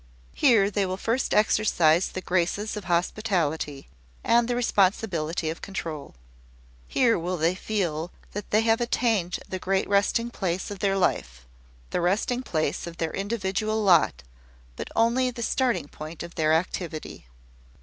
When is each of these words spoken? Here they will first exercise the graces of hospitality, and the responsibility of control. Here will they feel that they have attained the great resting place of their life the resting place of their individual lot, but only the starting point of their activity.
Here 0.33 0.71
they 0.71 0.83
will 0.87 0.97
first 0.97 1.31
exercise 1.31 2.07
the 2.07 2.21
graces 2.21 2.75
of 2.75 2.85
hospitality, 2.85 3.87
and 4.23 4.47
the 4.47 4.55
responsibility 4.55 5.47
of 5.51 5.61
control. 5.61 6.15
Here 6.87 7.19
will 7.19 7.37
they 7.37 7.53
feel 7.53 8.11
that 8.31 8.49
they 8.49 8.61
have 8.61 8.81
attained 8.81 9.37
the 9.47 9.59
great 9.59 9.87
resting 9.87 10.31
place 10.31 10.71
of 10.71 10.79
their 10.79 10.97
life 10.97 11.45
the 11.91 12.01
resting 12.01 12.41
place 12.41 12.87
of 12.87 12.97
their 12.97 13.13
individual 13.13 13.83
lot, 13.83 14.23
but 14.75 14.89
only 14.95 15.29
the 15.29 15.43
starting 15.43 15.87
point 15.87 16.23
of 16.23 16.33
their 16.33 16.51
activity. 16.51 17.27